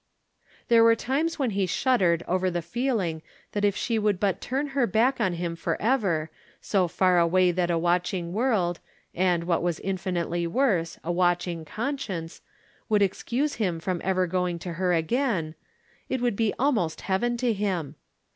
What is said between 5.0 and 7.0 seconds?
on him forever, so